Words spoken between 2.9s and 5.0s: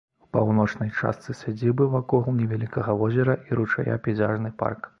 возера і ручая пейзажны парк.